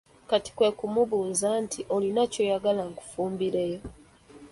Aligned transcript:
Kati 0.29 0.51
kwe 0.57 0.67
kumubuuza 0.77 1.49
nti 1.63 1.79
olina 1.95 2.23
ky'oyagala 2.31 2.83
nkufumbireyo? 2.89 3.79